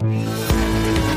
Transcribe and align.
Thank 0.00 1.04
you. 1.04 1.09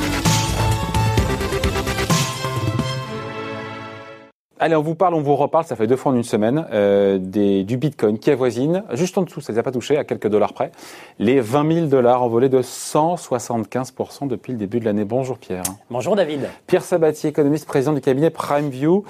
Allez, 4.65 4.77
on 4.77 4.81
vous 4.81 4.95
parle, 4.95 5.13
on 5.13 5.19
vous 5.19 5.35
reparle, 5.35 5.65
ça 5.65 5.75
fait 5.75 5.87
deux 5.87 5.97
fois 5.97 6.13
en 6.13 6.15
une 6.15 6.23
semaine, 6.23 6.65
euh, 6.71 7.17
des, 7.19 7.65
du 7.65 7.75
Bitcoin 7.75 8.17
qui 8.17 8.31
avoisine, 8.31 8.85
juste 8.93 9.17
en 9.17 9.23
dessous, 9.23 9.41
ça 9.41 9.51
ne 9.51 9.57
les 9.57 9.59
a 9.59 9.63
pas 9.63 9.73
touché, 9.73 9.97
à 9.97 10.05
quelques 10.05 10.29
dollars 10.29 10.53
près, 10.53 10.71
les 11.19 11.41
20 11.41 11.73
000 11.73 11.87
dollars 11.87 12.23
envolés 12.23 12.47
de 12.47 12.61
175% 12.61 14.29
depuis 14.29 14.53
le 14.53 14.57
début 14.57 14.79
de 14.79 14.85
l'année. 14.85 15.03
Bonjour 15.03 15.37
Pierre. 15.37 15.63
Bonjour 15.89 16.15
David. 16.15 16.47
Pierre 16.65 16.85
Sabatier, 16.85 17.31
économiste, 17.31 17.67
président 17.67 17.91
du 17.91 17.99
cabinet 17.99 18.29
PrimeView. 18.29 19.03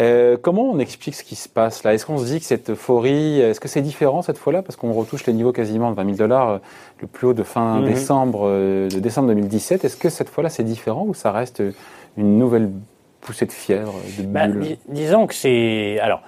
Euh, 0.00 0.36
comment 0.42 0.62
on 0.72 0.80
explique 0.80 1.14
ce 1.14 1.22
qui 1.22 1.36
se 1.36 1.48
passe 1.48 1.84
là? 1.84 1.94
Est-ce 1.94 2.04
qu'on 2.04 2.18
se 2.18 2.24
dit 2.24 2.40
que 2.40 2.44
cette 2.44 2.70
euphorie, 2.70 3.38
est-ce 3.38 3.60
que 3.60 3.68
c'est 3.68 3.82
différent 3.82 4.22
cette 4.22 4.38
fois-là? 4.38 4.62
Parce 4.62 4.74
qu'on 4.74 4.92
retouche 4.92 5.24
les 5.26 5.34
niveaux 5.34 5.52
quasiment 5.52 5.92
de 5.92 5.94
20 5.94 6.04
000 6.04 6.16
dollars, 6.16 6.48
euh, 6.50 6.58
le 7.00 7.06
plus 7.06 7.28
haut 7.28 7.32
de 7.32 7.44
fin 7.44 7.78
Mhm. 7.78 7.86
décembre, 7.86 8.48
de 8.50 8.98
décembre 8.98 9.28
2017. 9.28 9.84
Est-ce 9.84 9.96
que 9.96 10.08
cette 10.10 10.30
fois-là 10.30 10.50
c'est 10.50 10.64
différent 10.64 11.04
ou 11.06 11.14
ça 11.14 11.30
reste 11.30 11.62
une 12.16 12.38
nouvelle 12.38 12.70
poussée 13.26 13.44
de 13.46 13.52
fièvre, 13.52 13.92
de 14.18 14.22
Bah, 14.24 14.46
dis- 14.46 14.78
disons 14.88 15.26
que 15.26 15.34
c'est 15.34 15.98
alors. 16.00 16.22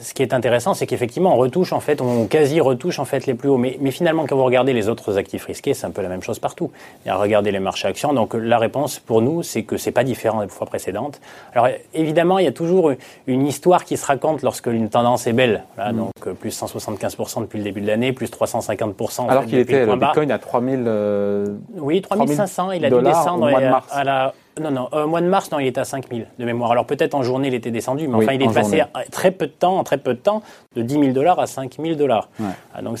Ce 0.00 0.14
qui 0.14 0.22
est 0.22 0.32
intéressant, 0.32 0.74
c'est 0.74 0.86
qu'effectivement, 0.86 1.34
on 1.34 1.36
retouche 1.36 1.72
en 1.72 1.80
fait, 1.80 2.00
on 2.00 2.26
quasi 2.26 2.60
retouche 2.60 3.00
en 3.00 3.04
fait 3.04 3.26
les 3.26 3.34
plus 3.34 3.48
hauts. 3.48 3.58
Mais, 3.58 3.76
mais 3.80 3.90
finalement, 3.90 4.26
quand 4.26 4.36
vous 4.36 4.44
regardez 4.44 4.72
les 4.72 4.88
autres 4.88 5.18
actifs 5.18 5.44
risqués, 5.44 5.74
c'est 5.74 5.86
un 5.86 5.90
peu 5.90 6.02
la 6.02 6.08
même 6.08 6.22
chose 6.22 6.38
partout. 6.38 6.70
Et 7.04 7.10
à 7.10 7.16
regarder 7.16 7.50
les 7.50 7.58
marchés 7.58 7.88
actions. 7.88 8.12
Donc 8.14 8.32
la 8.32 8.58
réponse 8.58 9.00
pour 9.00 9.20
nous, 9.22 9.42
c'est 9.42 9.64
que 9.64 9.76
c'est 9.76 9.90
pas 9.90 10.04
différent 10.04 10.40
des 10.40 10.48
fois 10.48 10.66
précédentes. 10.68 11.20
Alors 11.52 11.68
évidemment, 11.94 12.38
il 12.38 12.44
y 12.44 12.48
a 12.48 12.52
toujours 12.52 12.92
une 13.26 13.44
histoire 13.46 13.84
qui 13.84 13.96
se 13.96 14.06
raconte 14.06 14.42
lorsque 14.42 14.68
une 14.68 14.88
tendance 14.88 15.26
est 15.26 15.32
belle. 15.34 15.64
Voilà, 15.74 15.92
Donc 15.92 16.12
euh, 16.28 16.32
plus 16.32 16.56
175% 16.58 17.40
depuis 17.42 17.58
le 17.58 17.64
début 17.64 17.80
de 17.80 17.88
l'année, 17.88 18.12
plus 18.12 18.30
350% 18.30 19.22
en 19.22 19.28
Alors 19.28 19.44
qu'il 19.46 19.58
était, 19.58 19.84
le 19.84 19.86
le. 19.92 19.96
Bitcoin 19.96 20.30
à 20.30 20.38
3000. 20.38 20.84
euh, 20.86 21.56
Oui, 21.76 22.00
3500, 22.00 22.70
il 22.70 22.84
a 22.84 22.88
dû 22.88 23.02
descendre 23.02 23.46
au 23.46 23.50
mois 23.50 23.60
de 23.60 23.66
à- 23.66 23.70
mars. 23.70 23.88
à 23.90 24.04
la. 24.04 24.32
Non, 24.60 24.70
non, 24.70 24.88
au 24.92 25.06
mois 25.06 25.22
de 25.22 25.26
mars, 25.28 25.50
non, 25.50 25.58
il 25.60 25.66
était 25.66 25.80
à 25.80 25.84
5000 25.84 26.26
de 26.38 26.44
mémoire. 26.44 26.72
Alors 26.72 26.84
peut-être 26.84 27.14
en 27.14 27.22
journée, 27.22 27.48
il 27.48 27.54
était 27.54 27.70
descendu, 27.70 28.06
mais 28.06 28.16
Oui, 28.18 28.24
enfin, 28.24 28.34
il 28.34 28.42
est 28.42 28.52
passé 28.52 28.80
à 28.80 28.90
très 29.10 29.30
peu 29.30 29.46
de 29.46 29.52
temps, 29.52 29.78
en 29.78 29.82
très 29.84 29.96
peu 29.96 30.12
de 30.12 30.18
temps, 30.18 30.42
de 30.76 30.82
10 30.82 30.94
000 30.94 31.06
dollars 31.12 31.40
à 31.40 31.46
5 31.46 31.76
000 31.80 31.94
dollars. 31.94 32.28
Ouais. 32.38 32.46
Ah, 32.74 32.82
donc, 32.82 32.98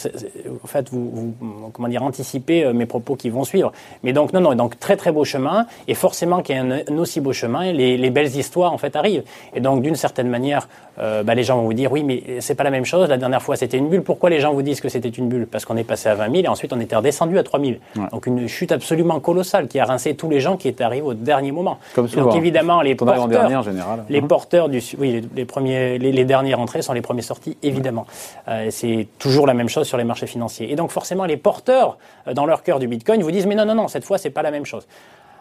en 0.64 0.66
fait, 0.66 0.88
vous, 0.90 1.34
vous- 1.38 1.70
comment 1.74 1.88
dire, 1.88 2.02
anticipez 2.02 2.64
euh, 2.64 2.72
mes 2.72 2.86
propos 2.86 3.16
qui 3.16 3.28
vont 3.28 3.44
suivre. 3.44 3.70
Mais 4.02 4.14
donc, 4.14 4.32
non, 4.32 4.40
non, 4.40 4.54
donc 4.54 4.78
très 4.78 4.96
très 4.96 5.12
beau 5.12 5.24
chemin, 5.24 5.66
et 5.88 5.94
forcément 5.94 6.40
qu'il 6.40 6.56
y 6.56 6.58
a 6.58 6.62
un, 6.62 6.70
un 6.70 6.98
aussi 6.98 7.20
beau 7.20 7.34
chemin, 7.34 7.70
les, 7.70 7.98
les 7.98 8.10
belles 8.10 8.34
histoires 8.34 8.72
en 8.72 8.78
fait 8.78 8.96
arrivent. 8.96 9.24
Et 9.54 9.60
donc, 9.60 9.82
d'une 9.82 9.96
certaine 9.96 10.28
manière, 10.28 10.68
euh, 10.98 11.22
bah, 11.22 11.34
les 11.34 11.42
gens 11.42 11.56
vont 11.56 11.64
vous 11.64 11.74
dire, 11.74 11.90
oui, 11.90 12.02
mais 12.04 12.40
c'est 12.40 12.54
pas 12.54 12.64
la 12.64 12.70
même 12.70 12.84
chose. 12.84 13.08
La 13.08 13.16
dernière 13.16 13.42
fois, 13.42 13.56
c'était 13.56 13.78
une 13.78 13.88
bulle. 13.88 14.02
Pourquoi 14.02 14.30
les 14.30 14.40
gens 14.40 14.52
vous 14.52 14.62
disent 14.62 14.80
que 14.80 14.88
c'était 14.88 15.08
une 15.08 15.28
bulle? 15.28 15.46
Parce 15.46 15.64
qu'on 15.64 15.76
est 15.76 15.84
passé 15.84 16.08
à 16.08 16.14
20 16.14 16.30
000 16.30 16.44
et 16.44 16.48
ensuite 16.48 16.72
on 16.72 16.80
était 16.80 16.96
redescendu 16.96 17.38
à 17.38 17.42
3 17.42 17.60
000. 17.60 17.72
Ouais. 17.96 18.02
Donc 18.12 18.26
une 18.26 18.46
chute 18.48 18.72
absolument 18.72 19.20
colossale 19.20 19.68
qui 19.68 19.78
a 19.78 19.84
rincé 19.84 20.14
tous 20.14 20.28
les 20.28 20.40
gens 20.40 20.56
qui 20.56 20.68
étaient 20.68 20.84
arrivés 20.84 21.06
au 21.06 21.14
dernier 21.14 21.52
moment. 21.52 21.78
Comme 21.94 22.08
souvent. 22.08 22.26
Donc 22.26 22.36
évidemment, 22.36 22.82
les 22.82 22.94
porteurs, 22.94 23.28
dernier 23.28 23.56
en 23.56 23.62
général. 23.62 24.04
les 24.08 24.18
Hein 24.18 24.26
porteurs 24.26 24.68
du, 24.68 24.80
oui, 24.98 25.12
les, 25.12 25.24
les 25.34 25.44
premiers, 25.44 25.98
les, 25.98 26.12
les 26.12 26.24
dernières 26.24 26.60
entrées 26.60 26.82
sont 26.82 26.92
les 26.92 27.02
premiers 27.02 27.22
sortis, 27.22 27.56
évidemment. 27.62 28.06
Euh, 28.48 28.68
c'est 28.70 29.08
toujours 29.18 29.46
la 29.46 29.54
même 29.54 29.68
chose 29.68 29.86
sur 29.86 29.98
les 29.98 30.04
marchés 30.04 30.26
financiers. 30.26 30.70
Et 30.70 30.76
donc 30.76 30.90
forcément, 30.90 31.24
les 31.24 31.36
porteurs, 31.36 31.98
euh, 32.28 32.34
dans 32.34 32.46
leur 32.46 32.62
cœur 32.62 32.78
du 32.78 32.86
Bitcoin, 32.86 33.22
vous 33.22 33.30
disent 33.30 33.46
mais 33.46 33.54
non, 33.54 33.64
non, 33.64 33.74
non, 33.74 33.88
cette 33.88 34.04
fois, 34.04 34.18
c'est 34.18 34.30
pas 34.30 34.42
la 34.42 34.50
même 34.50 34.66
chose. 34.66 34.86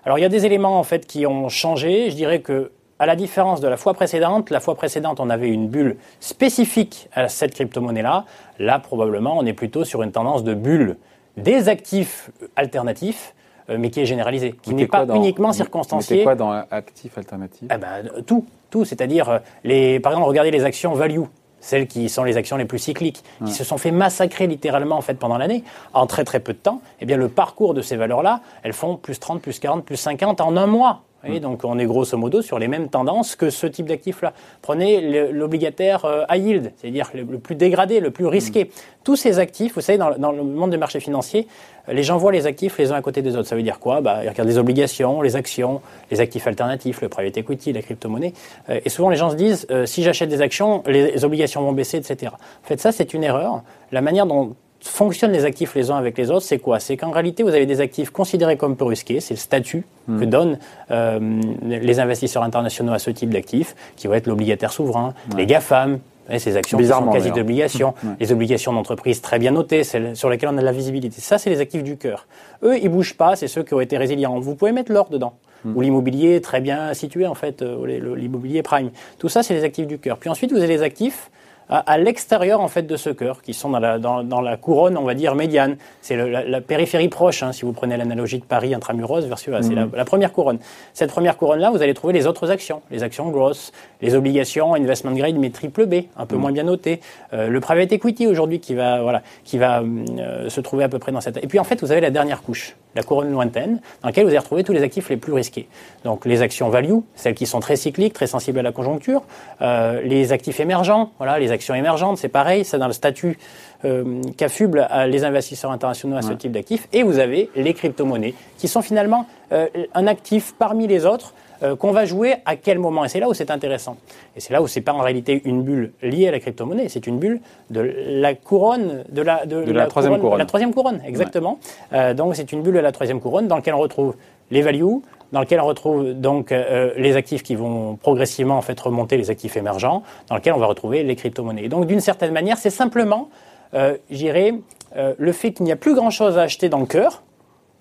Alors 0.06 0.18
il 0.18 0.22
y 0.22 0.26
a 0.26 0.30
des 0.30 0.46
éléments 0.46 0.80
en 0.80 0.84
fait 0.84 1.06
qui 1.06 1.26
ont 1.28 1.50
changé. 1.50 2.10
Je 2.10 2.16
dirais 2.16 2.40
que 2.40 2.72
à 3.02 3.08
la 3.08 3.16
différence 3.16 3.62
de 3.62 3.68
la 3.68 3.78
fois 3.78 3.96
précédente, 3.96 4.52
la 4.52 4.60
fois 4.60 4.76
précédente, 4.76 5.20
on 5.20 5.32
avait 5.32 5.50
une 5.50 5.68
bulle 5.68 5.98
spécifique 6.20 7.10
à 7.14 7.28
cette 7.30 7.56
crypto-monnaie-là. 7.56 8.26
Là, 8.60 8.78
probablement, 8.78 9.36
on 9.40 9.46
est 9.48 9.54
plutôt 9.54 9.84
sur 9.86 10.04
une 10.04 10.12
tendance 10.12 10.44
de 10.44 10.54
bulle 10.54 10.98
des 11.36 11.68
actifs 11.68 12.30
alternatifs, 12.56 13.34
euh, 13.72 13.78
mais 13.80 13.90
qui 13.90 14.02
est 14.02 14.06
généralisée, 14.06 14.54
qui 14.62 14.76
n'est 14.76 14.86
pas 14.86 15.06
dans- 15.08 15.16
uniquement 15.16 15.48
vous 15.48 15.54
circonstanciée. 15.56 16.18
mettez 16.18 16.24
quoi 16.26 16.36
dans 16.36 16.52
actif 16.70 17.18
alternatif? 17.18 17.68
Ah 17.72 17.80
ben, 17.80 18.04
tout, 18.28 18.46
tout, 18.70 18.86
c'est-à-dire 18.86 19.30
euh, 19.30 19.40
les, 19.64 20.00
par 20.00 20.12
exemple, 20.12 20.28
regardez 20.30 20.52
les 20.52 20.64
actions 20.64 20.94
value, 20.94 21.24
celles 21.60 21.88
qui 21.88 22.08
sont 22.08 22.24
les 22.24 22.38
actions 22.38 22.58
les 22.58 22.66
plus 22.66 22.80
cycliques, 22.80 23.24
qui 23.46 23.52
se 23.52 23.64
sont 23.64 23.78
fait 23.80 23.92
massacrer 23.92 24.46
littéralement 24.46 24.98
en 24.98 25.02
fait 25.02 25.16
pendant 25.16 25.40
l'année, 25.40 25.64
en 25.94 26.06
très 26.06 26.24
très 26.24 26.40
peu 26.40 26.54
de 26.54 26.58
temps. 26.60 26.82
Eh 27.00 27.06
bien, 27.06 27.18
le 27.18 27.30
parcours 27.30 27.74
de 27.74 27.82
ces 27.82 27.96
valeurs-là, 27.96 28.42
elles 28.62 28.74
font 28.74 28.96
plus 28.96 29.20
30, 29.20 29.42
plus 29.42 29.58
40, 29.60 29.84
plus 29.86 29.98
50 29.98 30.40
en 30.42 30.56
un 30.56 30.68
mois. 30.68 31.02
Donc 31.40 31.62
on 31.64 31.78
est 31.80 31.86
grosso 31.86 32.18
modo 32.18 32.42
sur 32.42 32.60
les 32.60 32.68
mêmes 32.68 32.90
tendances 32.90 33.36
que 33.36 33.50
ce 33.50 33.68
type 33.68 33.88
d'actif-là. 33.88 34.34
Prenez 34.62 35.32
l'obligataire 35.32 36.06
euh, 36.06 36.24
high 36.30 36.46
yield, 36.46 36.72
c'est-à-dire 36.78 37.10
le, 37.14 37.38
plus 37.38 37.56
dégradé, 37.56 38.00
le 38.00 38.12
plus 38.12 38.26
risqué. 38.26 38.72
Tous 39.04 39.16
ces 39.16 39.40
actifs, 39.40 39.76
vous 39.76 39.82
savez, 39.82 39.98
dans, 39.98 40.12
dans 40.18 40.32
le 40.32 40.44
monde 40.44 40.72
des 40.72 40.78
marchés 40.78 41.00
financiers, 41.00 41.48
euh, 41.90 41.94
les 41.94 42.04
gens 42.04 42.18
voient 42.18 42.32
les 42.32 42.48
actifs 42.48 42.78
les 42.78 42.92
uns 42.92 42.96
à 42.96 43.02
côté 43.02 43.22
des 43.22 43.36
autres. 43.36 43.48
Ça 43.48 43.56
veut 43.56 43.64
dire 43.64 43.80
quoi? 43.80 44.02
Bah, 44.02 44.24
Ils 44.24 44.30
regardent 44.30 44.50
les 44.50 44.58
obligations, 44.58 45.22
les 45.22 45.36
actions, 45.36 45.82
les 46.10 46.20
actifs 46.20 46.48
alternatifs, 46.48 47.02
le 47.02 47.10
private 47.10 47.38
equity, 47.38 47.74
la 47.74 47.82
crypto-monnaie. 47.82 48.34
Euh, 48.70 48.80
et 48.84 48.90
souvent, 48.90 49.10
les 49.10 49.18
gens 49.18 49.30
se 49.30 49.36
disent, 49.36 49.68
euh, 49.72 49.86
si 49.86 50.04
j'achète 50.04 50.30
des 50.30 50.42
actions, 50.42 50.84
les, 50.88 51.12
les 51.12 51.26
obligations 51.26 51.62
vont 51.62 51.74
baisser, 51.74 51.98
etc. 51.98 52.34
En 52.34 52.68
fait, 52.68 52.80
ça, 52.80 52.92
c'est 52.92 53.14
une 53.14 53.24
erreur. 53.24 53.64
La 53.92 54.02
manière 54.02 54.26
dont 54.26 54.56
fonctionnent 54.82 55.32
les 55.32 55.46
actifs 55.46 55.76
les 55.76 55.92
uns 55.92 55.98
avec 55.98 56.18
les 56.18 56.32
autres, 56.32 56.46
c'est 56.46 56.60
quoi? 56.60 56.80
C'est 56.80 56.98
qu'en 56.98 57.12
réalité, 57.12 57.44
vous 57.44 57.50
avez 57.50 57.66
des 57.66 57.82
actifs 57.82 58.10
considérés 58.10 58.58
comme 58.58 58.76
peu 58.76 58.86
risqués, 58.86 59.20
c'est 59.20 59.36
le 59.36 59.40
statut 59.40 59.84
que 60.08 60.26
donnent 60.26 60.58
euh, 60.90 61.42
les 61.62 62.00
investisseurs 62.00 62.44
internationaux 62.44 62.92
à 62.92 63.00
ce 63.00 63.12
type 63.12 63.30
d'actifs, 63.30 63.76
qui 63.96 64.08
va 64.08 64.18
être 64.18 64.28
l'obligataire 64.28 64.74
souverain, 64.74 65.14
les 65.38 65.46
GAFAM, 65.46 66.00
et 66.30 66.40
ces 66.40 66.56
actions 66.56 66.78
qui 66.78 66.84
sont 66.84 66.88
Bizarrement, 66.88 67.12
quasi 67.12 67.30
d'ailleurs. 67.30 67.38
d'obligations, 67.38 67.94
les 68.20 68.32
obligations 68.32 68.74
d'entreprises 68.74 69.22
très 69.22 69.40
bien 69.40 69.52
notées, 69.52 69.84
celles 69.84 70.16
sur 70.16 70.30
lesquelles 70.30 70.50
on 70.50 70.58
a 70.58 70.62
de 70.62 70.66
la 70.66 70.72
visibilité. 70.72 71.20
Ça, 71.20 71.38
c'est 71.38 71.50
les 71.50 71.60
actifs 71.60 71.84
du 71.84 71.98
cœur. 71.98 72.28
Eux, 72.64 72.78
ils 72.78 72.90
bougent 72.90 73.16
pas, 73.16 73.36
c'est 73.36 73.48
ceux 73.48 73.64
qui 73.64 73.74
ont 73.74 73.82
été 73.82 73.98
résilients. 73.98 74.40
Vous 74.40 74.56
pouvez 74.56 74.72
mettre 74.72 74.92
l'or 74.92 75.10
dedans. 75.10 75.34
Ou 75.64 75.82
l'immobilier 75.82 76.42
très 76.42 76.60
bien 76.60 76.94
situé, 76.96 77.28
en 77.28 77.36
fait, 77.36 77.62
euh, 77.62 78.16
l'immobilier 78.16 78.64
prime. 78.64 78.90
Tout 79.20 79.30
ça, 79.30 79.44
c'est 79.44 79.54
les 79.54 79.64
actifs 79.64 79.86
du 79.86 80.00
cœur. 80.00 80.18
Puis 80.18 80.28
ensuite, 80.28 80.52
vous 80.52 80.58
avez 80.58 80.68
les 80.68 80.82
actifs 80.82 81.30
à, 81.72 81.80
à 81.80 81.98
l'extérieur 81.98 82.62
en 82.62 82.68
fait 82.68 82.84
de 82.84 82.98
ce 82.98 83.10
cœur, 83.10 83.42
qui 83.42 83.56
sont 83.56 83.70
dans 83.70 83.80
la, 83.80 83.98
dans, 83.98 84.24
dans 84.24 84.42
la 84.42 84.58
couronne, 84.58 84.98
on 84.98 85.06
va 85.06 85.16
dire 85.16 85.34
médiane. 85.34 85.78
C'est 86.02 86.16
la, 86.16 86.44
la 86.44 86.62
périphérie 86.62 87.08
proche, 87.08 87.42
hein, 87.42 87.54
si 87.54 87.66
vous 87.66 87.72
prenez 87.74 87.98
l'analogie 87.98 88.38
de 88.38 88.46
Paris 88.46 88.76
intramuros 88.76 89.22
versus 89.26 89.52
c'est 89.62 89.74
la, 89.74 89.88
la 89.92 90.06
première 90.06 90.32
couronne. 90.34 90.60
Cette 90.94 91.10
première 91.10 91.38
couronne-là, 91.38 91.72
vous 91.72 91.82
allez 91.82 91.96
trouver 91.96 92.14
les 92.14 92.28
autres 92.28 92.52
actions, 92.52 92.82
les 92.92 93.02
actions 93.02 93.30
grosses, 93.30 93.72
les 94.02 94.14
obligations 94.14 94.76
investment 94.76 95.14
grade 95.14 95.38
mais 95.38 95.50
triple 95.50 95.86
B, 95.88 95.96
un 96.18 96.26
peu 96.26 96.36
moins 96.36 96.52
bien 96.52 96.64
notées, 96.64 97.00
Euh, 97.34 97.48
le 97.48 97.60
private 97.62 97.94
equity 97.94 98.28
aujourd'hui 98.28 98.60
qui 98.60 98.76
va 98.76 99.02
voilà, 99.02 99.22
qui 99.46 99.58
va 99.58 99.82
euh, 99.82 100.50
se 100.50 100.60
trouver 100.60 100.84
à 100.84 100.90
peu 100.90 101.00
près 101.00 101.14
dans 101.14 101.22
cette. 101.22 101.38
Et 101.38 101.48
puis 101.48 101.60
en 101.60 101.64
fait, 101.64 101.80
vous 101.82 101.92
avez 101.94 102.02
la 102.02 102.10
dernière 102.10 102.42
couche, 102.42 102.76
la 102.96 103.04
couronne 103.04 103.32
lointaine, 103.32 103.80
dans 104.02 104.10
laquelle 104.10 104.24
vous 104.26 104.30
allez 104.30 104.40
retrouver 104.40 104.64
tous 104.64 104.74
les 104.74 104.84
actifs 104.84 105.10
les 105.10 105.18
plus 105.18 105.34
risqués. 105.34 105.68
Donc 106.04 106.26
les 106.26 106.42
actions 106.42 106.70
value, 106.70 107.00
celles 107.16 107.36
qui 107.36 107.46
sont 107.46 107.60
très 107.60 107.76
cycliques, 107.76 108.14
très 108.14 108.28
sensibles 108.28 108.60
à 108.60 108.64
la 108.64 108.72
conjoncture, 108.72 109.24
euh, 109.62 110.02
les 110.02 110.32
actifs 110.34 110.60
émergents, 110.60 111.12
voilà, 111.18 111.40
les 111.40 111.52
actions 111.52 111.76
émergentes, 111.76 112.18
c'est 112.18 112.30
pareil, 112.30 112.66
c'est 112.66 112.78
dans 112.78 112.88
le 112.88 112.94
statut 112.94 113.38
euh, 113.84 114.22
qu'affublent 114.38 114.88
euh, 114.92 115.08
les 115.08 115.24
investisseurs 115.24 115.72
internationaux 115.72 116.16
à 116.16 116.22
ce 116.22 116.34
type 116.34 116.52
d'actifs. 116.52 116.88
Et 116.94 117.02
vous 117.02 117.18
avez 117.18 117.50
les 117.56 117.74
crypto-monnaies, 117.74 118.36
qui 118.58 118.68
sont 118.68 118.84
finalement 118.84 119.26
euh, 119.52 119.68
un 119.96 120.06
actif 120.06 120.54
parmi 120.60 120.86
les 120.88 121.06
autres 121.06 121.34
euh, 121.64 121.76
qu'on 121.76 121.92
va 121.92 122.06
jouer 122.06 122.36
à 122.46 122.56
quel 122.56 122.80
moment. 122.80 123.06
Et 123.06 123.10
c'est 123.10 123.20
là 123.20 123.30
où 123.30 123.34
c'est 123.34 123.52
intéressant. 123.52 123.98
Et 124.36 124.40
c'est 124.40 124.54
là 124.54 124.62
où 124.62 124.68
c'est 124.68 124.82
pas 124.82 124.94
en 124.94 125.02
réalité 125.02 125.42
une 125.46 125.64
bulle 125.64 125.92
liée 126.02 126.28
à 126.28 126.32
la 126.32 126.40
crypto-monnaie, 126.40 126.90
c'est 126.90 127.08
une 127.08 127.20
bulle 127.20 127.40
de 127.70 127.82
la 127.82 128.34
couronne, 128.34 129.04
de 129.10 129.22
la, 129.22 129.46
De 129.46 129.72
la 129.72 129.88
troisième 129.88 130.20
couronne. 130.20 130.40
La 130.40 130.46
troisième 130.46 130.74
couronne, 130.74 131.02
exactement. 131.06 131.60
Euh, 131.94 132.14
donc 132.14 132.36
c'est 132.36 132.52
une 132.52 132.62
bulle 132.62 132.76
de 132.76 132.80
la 132.80 132.92
troisième 132.92 133.20
couronne 133.20 133.48
dans 133.48 133.56
laquelle 133.56 133.76
on 133.76 133.80
retrouve 133.80 134.16
les 134.52 134.62
values, 134.62 135.02
dans 135.32 135.40
lequel 135.40 135.60
on 135.60 135.66
retrouve 135.66 136.14
donc 136.14 136.52
euh, 136.52 136.92
les 136.98 137.16
actifs 137.16 137.42
qui 137.42 137.56
vont 137.56 137.96
progressivement 137.96 138.58
en 138.58 138.62
fait 138.62 138.80
remonter, 138.80 139.18
les 139.18 139.30
actifs 139.30 139.56
émergents, 139.58 140.04
dans 140.28 140.36
lequel 140.36 140.54
on 140.54 140.60
va 140.60 140.68
retrouver 140.68 141.04
les 141.04 141.16
crypto-monnaies. 141.16 141.66
Et 141.66 141.70
donc 141.70 141.88
d'une 141.88 142.02
certaine 142.02 142.34
manière, 142.34 142.58
c'est 142.58 142.70
simplement, 142.70 143.30
euh, 143.74 143.98
j'irais, 144.10 144.54
euh, 144.98 145.14
le 145.18 145.32
fait 145.32 145.54
qu'il 145.54 145.66
n'y 145.66 145.72
a 145.72 145.78
plus 145.78 145.96
grand-chose 145.96 146.38
à 146.38 146.42
acheter 146.42 146.70
dans 146.70 146.80
le 146.80 146.86
cœur, 146.86 147.24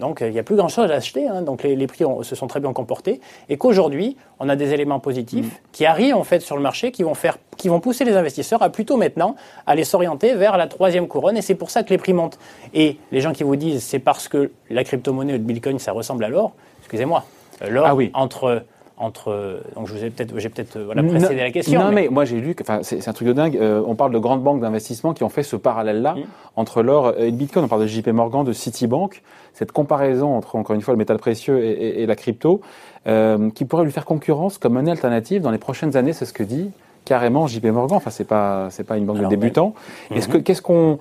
donc 0.01 0.21
euh, 0.23 0.29
il 0.29 0.33
n'y 0.33 0.39
a 0.39 0.43
plus 0.43 0.57
grand-chose 0.57 0.91
à 0.91 0.95
acheter, 0.95 1.29
hein, 1.29 1.43
donc 1.43 1.63
les, 1.63 1.77
les 1.77 1.87
prix 1.87 2.05
ont- 2.05 2.23
se 2.25 2.35
sont 2.35 2.47
très 2.49 2.59
bien 2.59 2.73
comportés, 2.73 3.21
et 3.49 3.57
qu'aujourd'hui, 3.57 4.17
on 4.41 4.49
a 4.49 4.57
des 4.57 4.73
éléments 4.73 4.99
positifs 4.99 5.61
qui 5.73 5.87
arrivent 5.87 6.17
en 6.17 6.25
fait 6.25 6.41
sur 6.41 6.57
le 6.57 6.63
marché, 6.63 6.91
qui 6.91 7.03
vont, 7.05 7.15
faire, 7.15 7.39
qui 7.57 7.69
vont 7.69 7.79
pousser 7.79 8.05
les 8.05 8.17
investisseurs 8.17 8.63
à 8.63 8.71
plutôt 8.71 8.97
maintenant 8.97 9.37
aller 9.67 9.85
s'orienter 9.85 10.35
vers 10.35 10.57
la 10.57 10.67
troisième 10.67 11.07
couronne, 11.07 11.37
et 11.37 11.43
c'est 11.43 11.55
pour 11.55 11.71
ça 11.71 11.83
que 11.85 11.91
les 11.91 11.99
prix 11.99 12.13
montent. 12.15 12.39
Et 12.75 12.97
les 13.13 13.21
gens 13.21 13.33
qui 13.33 13.45
vous 13.45 13.57
disent 13.57 13.83
c'est 13.85 13.99
parce 14.01 14.27
que 14.27 14.51
la 14.71 14.83
crypto-monnaie 14.83 15.35
ou 15.35 15.37
le 15.37 15.43
bitcoin, 15.43 15.79
ça 15.79 15.93
ressemble 15.93 16.25
à 16.25 16.29
l'or, 16.29 16.53
excusez-moi, 16.81 17.25
l'or 17.69 17.85
Ah 17.87 17.95
oui. 17.95 18.11
entre... 18.15 18.65
Entre, 19.03 19.63
donc 19.77 19.87
je 19.87 19.95
vous 19.95 20.05
ai 20.05 20.11
peut-être, 20.11 20.39
j'ai 20.39 20.51
peut-être 20.51 20.77
euh, 20.77 20.85
voilà, 20.85 21.03
précédé 21.03 21.35
Non, 21.37 21.41
la 21.43 21.51
question. 21.51 21.81
Non, 21.81 21.91
mais, 21.91 22.09
moi 22.11 22.27
j'ai 22.27 22.39
lu, 22.39 22.55
enfin, 22.61 22.81
c'est 22.83 23.09
un 23.09 23.13
truc 23.15 23.27
de 23.29 23.33
dingue. 23.33 23.57
euh, 23.57 23.83
on 23.87 23.95
parle 23.95 24.13
de 24.13 24.19
grandes 24.19 24.43
banques 24.43 24.61
d'investissement 24.61 25.15
qui 25.15 25.25
ont 25.25 25.31
fait 25.31 25.43
ce 25.43 25.57
parallèle-là 25.57 26.17
Mm. 26.17 26.23
entre 26.57 26.83
l'or 26.83 27.15
et 27.17 27.31
le 27.31 27.37
bitcoin. 27.37 27.65
On 27.65 27.69
parle 27.69 27.81
de 27.83 27.87
JP 27.87 28.09
Morgan, 28.09 28.45
de 28.45 28.53
Citibank. 28.53 29.23
Cette 29.55 29.73
comparaison 29.73 30.37
entre, 30.37 30.55
encore 30.57 30.77
une 30.77 30.83
fois, 30.83 30.93
le 30.93 30.99
métal 30.99 31.17
précieux 31.17 31.65
et, 31.65 31.71
et- 31.71 32.03
et 32.03 32.07
la 32.07 32.15
crypto, 32.15 32.61
euh, 33.07 33.49
qui 33.51 33.65
pourrait 33.65 33.85
lui 33.85 33.91
faire 33.93 34.05
concurrence 34.05 34.59
comme 34.59 34.75
monnaie 34.75 34.91
alternative 34.91 35.41
dans 35.41 35.51
les 35.51 35.59
prochaines 35.59 35.97
années, 35.97 36.13
c'est 36.13 36.27
ce 36.27 36.35
que 36.35 36.43
dit 36.43 36.71
carrément 37.11 37.49
JP 37.49 37.65
Morgan. 37.67 37.97
Enfin, 37.97 38.11
c'est 38.11 38.25
pas, 38.25 38.69
c'est 38.71 38.85
pas 38.85 38.97
une 38.97 39.05
banque 39.05 39.19
Alors, 39.19 39.33
de 39.33 39.35
débutants. 39.35 39.75
Est-ce 40.15 40.29
que, 40.29 40.39
qu'est-ce 40.39 40.63
qu'on, 40.63 40.99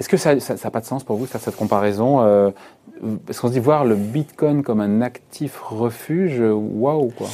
est-ce 0.00 0.08
que 0.08 0.16
ça, 0.16 0.40
ça, 0.40 0.56
ça 0.56 0.66
a 0.66 0.70
pas 0.72 0.80
de 0.80 0.86
sens 0.86 1.04
pour 1.04 1.16
vous 1.16 1.26
de 1.26 1.30
faire 1.30 1.40
cette 1.40 1.54
comparaison 1.54 2.20
euh, 2.20 2.50
Parce 3.24 3.38
qu'on 3.38 3.46
se 3.46 3.52
dit 3.52 3.60
voir 3.60 3.84
le 3.84 3.94
Bitcoin 3.94 4.64
comme 4.64 4.80
un 4.80 5.02
actif 5.02 5.60
refuge, 5.62 6.42
waouh 6.42 7.12
quoi. 7.16 7.28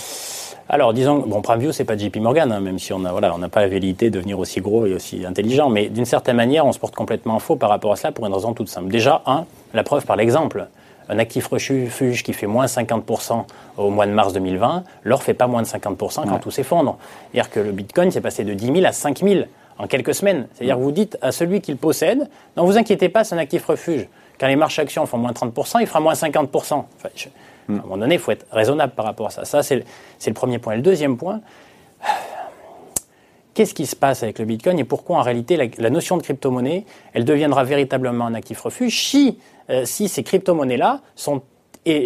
Alors, 0.69 0.93
disons, 0.93 1.21
bon, 1.27 1.41
PrimeView, 1.41 1.73
c'est 1.73 1.87
pas 1.87 1.97
JP 1.97 2.19
Morgan, 2.19 2.53
hein, 2.53 2.61
même 2.61 2.79
si 2.79 2.93
on 2.93 3.03
a, 3.07 3.13
voilà, 3.13 3.35
on 3.35 3.39
n'a 3.39 3.49
pas 3.49 3.63
la 3.63 3.69
vérité 3.69 4.11
de 4.11 4.17
devenir 4.17 4.39
aussi 4.39 4.61
gros 4.61 4.85
et 4.85 4.93
aussi 4.93 5.25
intelligent, 5.25 5.71
mais 5.71 5.89
d'une 5.89 6.05
certaine 6.05 6.37
manière, 6.37 6.67
on 6.67 6.73
se 6.73 6.79
porte 6.79 6.95
complètement 6.95 7.39
faux 7.39 7.57
par 7.57 7.71
rapport 7.71 7.93
à 7.93 7.97
cela 7.97 8.13
pour 8.13 8.27
une 8.27 8.35
raison 8.35 8.53
toute 8.53 8.69
simple. 8.69 8.89
Déjà, 8.89 9.23
un, 9.25 9.47
la 9.73 9.83
preuve 9.85 10.05
par 10.05 10.17
l'exemple. 10.17 10.69
Un 11.09 11.19
actif 11.19 11.47
refuge 11.47 12.23
qui 12.23 12.33
fait 12.33 12.47
moins 12.47 12.67
50% 12.67 13.45
au 13.79 13.91
mois 13.91 14.07
de 14.07 14.13
mars 14.13 14.33
2020, 14.35 14.85
l'or 15.05 15.23
fait 15.23 15.35
pas 15.35 15.47
moins 15.47 15.63
de 15.63 15.67
50% 15.67 16.29
quand 16.29 16.39
tout 16.39 16.51
s'effondre. 16.51 16.99
C'est-à-dire 17.33 17.51
que 17.51 17.61
le 17.61 17.73
Bitcoin 17.73 18.11
s'est 18.11 18.21
passé 18.21 18.45
de 18.45 18.53
10 18.53 18.67
000 18.67 18.87
à 18.87 18.93
5 18.93 19.21
000 19.21 19.45
en 19.79 19.87
quelques 19.87 20.15
semaines. 20.15 20.49
C'est-à-dire 20.55 20.77
que 20.77 20.83
vous 20.83 20.93
dites 20.93 21.17
à 21.23 21.33
celui 21.33 21.61
qui 21.61 21.71
le 21.71 21.79
possède, 21.79 22.29
non, 22.57 22.65
vous 22.65 22.77
inquiétez 22.77 23.09
pas, 23.09 23.25
c'est 23.25 23.35
un 23.35 23.39
actif 23.39 23.65
refuge. 23.65 24.07
Quand 24.39 24.47
les 24.47 24.57
marchés 24.57 24.83
actions 24.83 25.07
font 25.07 25.19
moins 25.19 25.33
30%, 25.33 25.79
il 25.81 25.87
fera 25.87 26.01
moins 26.01 26.13
50%. 26.13 26.47
Enfin, 26.55 26.85
à 27.69 27.73
un 27.73 27.75
moment 27.77 27.99
donné, 27.99 28.15
il 28.15 28.21
faut 28.21 28.31
être 28.31 28.47
raisonnable 28.53 28.93
par 28.95 29.05
rapport 29.05 29.27
à 29.27 29.31
ça. 29.31 29.45
Ça, 29.45 29.63
c'est 29.63 29.85
le, 30.27 30.33
premier 30.33 30.59
point. 30.59 30.75
Et 30.75 30.77
le 30.77 30.83
deuxième 30.83 31.17
point, 31.17 31.41
qu'est-ce 33.59 33.75
qui 33.75 33.87
se 33.87 33.97
passe 33.97 34.23
avec 34.23 34.39
le 34.39 34.45
Bitcoin 34.45 34.79
et 34.79 34.85
pourquoi 34.85 35.19
en 35.19 35.23
réalité 35.23 35.57
la, 35.57 35.91
notion 35.91 36.17
de 36.17 36.23
crypto-monnaie, 36.23 36.85
elle 37.13 37.25
deviendra 37.25 37.65
véritablement 37.65 38.25
un 38.25 38.35
actif 38.35 38.61
refuge 38.61 39.03
si, 39.03 39.37
euh, 39.69 39.85
si 39.85 40.09
ces 40.09 40.23
crypto-monnaies-là 40.23 41.01
sont, 41.17 41.43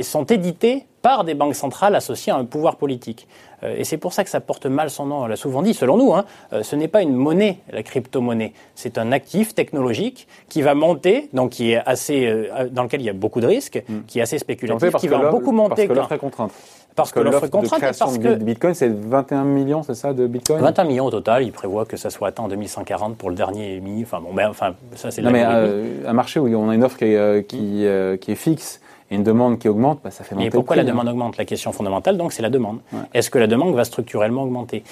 sont 0.00 0.24
éditées 0.24 0.86
par 1.02 1.24
des 1.24 1.34
banques 1.34 1.56
centrales 1.56 1.94
associées 1.94 2.32
à 2.32 2.36
un 2.36 2.44
pouvoir 2.44 2.76
politique. 2.76 3.26
Euh, 3.64 3.74
et 3.76 3.84
c'est 3.84 3.96
pour 3.96 4.12
ça 4.12 4.24
que 4.24 4.30
ça 4.30 4.40
porte 4.40 4.66
mal 4.66 4.90
son 4.90 5.06
nom. 5.06 5.22
On 5.22 5.26
l'a 5.26 5.36
souvent 5.36 5.62
dit, 5.62 5.74
selon 5.74 5.96
nous, 5.96 6.14
hein, 6.14 6.24
euh, 6.52 6.62
ce 6.62 6.76
n'est 6.76 6.88
pas 6.88 7.02
une 7.02 7.14
monnaie, 7.14 7.58
la 7.70 7.82
crypto-monnaie. 7.82 8.52
C'est 8.74 8.98
un 8.98 9.12
actif 9.12 9.54
technologique 9.54 10.26
qui 10.48 10.62
va 10.62 10.74
monter, 10.74 11.28
donc 11.32 11.50
qui 11.50 11.72
est 11.72 11.82
assez, 11.84 12.26
euh, 12.26 12.68
dans 12.70 12.84
lequel 12.84 13.00
il 13.00 13.04
y 13.04 13.10
a 13.10 13.14
beaucoup 13.14 13.40
de 13.40 13.46
risques, 13.46 13.82
mm. 13.88 14.00
qui 14.06 14.20
est 14.20 14.22
assez 14.22 14.38
spéculatif, 14.38 14.94
qui 14.96 15.08
va 15.08 15.30
beaucoup 15.30 15.52
monter. 15.52 15.86
Parce 15.86 15.88
que 15.88 15.92
l'offre 15.92 16.12
est 16.12 16.18
contrainte. 16.18 16.52
Parce, 16.94 17.10
que, 17.10 17.20
l'offre 17.20 17.44
est 17.44 17.50
contrainte 17.50 17.80
parce 17.98 18.18
que 18.18 18.34
Bitcoin, 18.34 18.74
c'est 18.74 18.90
21 18.90 19.44
millions, 19.44 19.82
c'est 19.82 19.94
ça, 19.94 20.12
de 20.12 20.26
Bitcoin? 20.26 20.60
21 20.60 20.84
millions 20.84 21.06
au 21.06 21.10
total. 21.10 21.42
Il 21.42 21.50
prévoit 21.50 21.86
que 21.86 21.96
ça 21.96 22.10
soit 22.10 22.28
atteint 22.28 22.42
en 22.42 22.48
2140 22.48 23.16
pour 23.16 23.30
le 23.30 23.34
dernier 23.34 23.80
mini. 23.80 24.02
Enfin 24.02 24.20
bon, 24.20 24.34
ben, 24.34 24.50
enfin 24.50 24.74
ça 24.94 25.10
c'est. 25.10 25.22
Non 25.22 25.30
mais 25.30 25.42
un 25.42 26.12
marché 26.12 26.38
où 26.38 26.54
on 26.54 26.68
a 26.68 26.74
une 26.74 26.84
offre 26.84 26.98
qui 26.98 27.06
est, 27.06 27.46
qui, 27.48 27.86
qui 28.20 28.32
est 28.32 28.34
fixe 28.34 28.81
et 29.12 29.14
une 29.14 29.22
demande 29.22 29.58
qui 29.58 29.68
augmente, 29.68 30.00
bah, 30.02 30.10
ça 30.10 30.24
fait 30.24 30.34
monter. 30.34 30.46
Et 30.46 30.50
pourquoi 30.50 30.74
la 30.74 30.82
hein. 30.82 30.86
demande 30.86 31.08
augmente? 31.08 31.36
La 31.36 31.44
question 31.44 31.70
fondamentale, 31.72 32.16
donc, 32.16 32.32
c'est 32.32 32.42
la 32.42 32.50
demande. 32.50 32.78
Est-ce 33.12 33.30
que 33.30 33.38
la 33.38 33.46
demande 33.46 33.74
va 33.74 33.84
structurellement 33.84 34.42
augmenter? 34.42 34.82